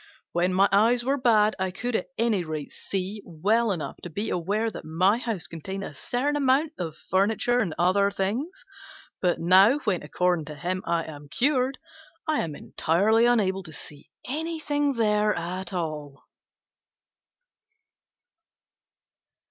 When 0.31 0.51
my 0.51 0.67
eyes 0.71 1.05
were 1.05 1.15
bad 1.19 1.55
I 1.59 1.69
could 1.69 1.95
at 1.95 2.07
any 2.17 2.43
rate 2.43 2.71
see 2.71 3.21
well 3.23 3.71
enough 3.71 3.97
to 4.01 4.09
be 4.09 4.31
aware 4.31 4.71
that 4.71 4.83
my 4.83 5.19
house 5.19 5.45
contained 5.45 5.83
a 5.83 5.93
certain 5.93 6.35
amount 6.35 6.73
of 6.79 6.97
furniture 7.11 7.59
and 7.59 7.75
other 7.77 8.09
things; 8.09 8.65
but 9.21 9.39
now, 9.39 9.77
when 9.83 10.01
according 10.01 10.45
to 10.45 10.55
him 10.55 10.81
I 10.87 11.03
am 11.03 11.29
cured, 11.29 11.77
I 12.27 12.39
am 12.39 12.55
entirely 12.55 13.27
unable 13.27 13.61
to 13.61 13.71
see 13.73 14.09
anything 14.25 14.93
there 14.93 15.35
at 15.35 15.71
all." 15.71 16.23